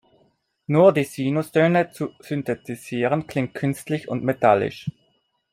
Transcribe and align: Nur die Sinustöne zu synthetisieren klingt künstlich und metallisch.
Nur 0.65 0.93
die 0.93 1.03
Sinustöne 1.03 1.91
zu 1.91 2.09
synthetisieren 2.21 3.27
klingt 3.27 3.53
künstlich 3.53 4.07
und 4.09 4.23
metallisch. 4.23 4.89